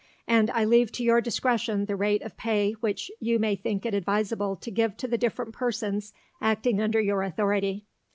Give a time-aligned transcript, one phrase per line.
[0.25, 3.93] and I leave to your discretion the rate of pay which you may think it
[3.93, 7.85] advisable to give to the different persons acting under your authority.